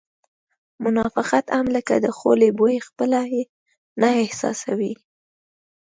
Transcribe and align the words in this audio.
منافقت 0.85 1.45
هم 1.55 1.65
لکه 1.75 1.95
د 2.05 2.07
خولې 2.17 2.49
بوی 2.57 2.77
خپله 2.87 3.21
یې 3.33 3.43
نه 4.01 4.09
احساسوې 4.23 4.93